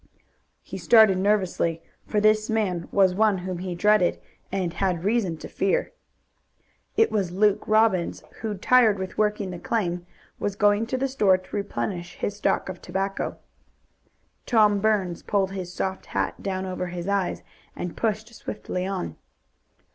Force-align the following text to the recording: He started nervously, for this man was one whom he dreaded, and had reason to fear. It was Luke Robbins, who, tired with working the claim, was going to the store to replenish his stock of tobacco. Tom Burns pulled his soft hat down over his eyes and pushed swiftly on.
He 0.63 0.79
started 0.79 1.19
nervously, 1.19 1.79
for 2.07 2.19
this 2.19 2.49
man 2.49 2.87
was 2.91 3.13
one 3.13 3.37
whom 3.37 3.59
he 3.59 3.75
dreaded, 3.75 4.19
and 4.51 4.73
had 4.73 5.03
reason 5.03 5.37
to 5.37 5.47
fear. 5.47 5.91
It 6.97 7.11
was 7.11 7.29
Luke 7.31 7.63
Robbins, 7.67 8.23
who, 8.41 8.55
tired 8.57 8.97
with 8.97 9.19
working 9.19 9.51
the 9.51 9.59
claim, 9.59 10.07
was 10.39 10.55
going 10.55 10.87
to 10.87 10.97
the 10.97 11.07
store 11.07 11.37
to 11.37 11.55
replenish 11.55 12.15
his 12.15 12.35
stock 12.37 12.67
of 12.67 12.81
tobacco. 12.81 13.37
Tom 14.47 14.79
Burns 14.79 15.21
pulled 15.21 15.51
his 15.51 15.71
soft 15.71 16.07
hat 16.07 16.41
down 16.41 16.65
over 16.65 16.87
his 16.87 17.07
eyes 17.07 17.43
and 17.75 17.95
pushed 17.95 18.33
swiftly 18.33 18.87
on. 18.87 19.17